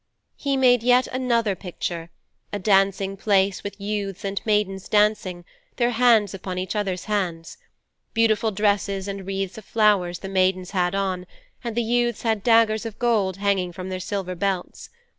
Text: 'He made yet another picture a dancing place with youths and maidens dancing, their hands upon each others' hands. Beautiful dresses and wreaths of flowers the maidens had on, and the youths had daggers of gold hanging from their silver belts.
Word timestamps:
'He 0.35 0.57
made 0.57 0.81
yet 0.81 1.05
another 1.05 1.55
picture 1.55 2.09
a 2.51 2.57
dancing 2.57 3.15
place 3.15 3.63
with 3.63 3.79
youths 3.79 4.25
and 4.25 4.41
maidens 4.47 4.89
dancing, 4.89 5.45
their 5.75 5.91
hands 5.91 6.33
upon 6.33 6.57
each 6.57 6.75
others' 6.75 7.03
hands. 7.05 7.59
Beautiful 8.15 8.49
dresses 8.49 9.07
and 9.07 9.27
wreaths 9.27 9.59
of 9.59 9.65
flowers 9.65 10.17
the 10.17 10.27
maidens 10.27 10.71
had 10.71 10.95
on, 10.95 11.27
and 11.63 11.75
the 11.77 11.83
youths 11.83 12.23
had 12.23 12.41
daggers 12.41 12.83
of 12.83 12.97
gold 12.97 13.37
hanging 13.37 13.71
from 13.71 13.89
their 13.89 13.99
silver 13.99 14.33
belts. 14.33 14.89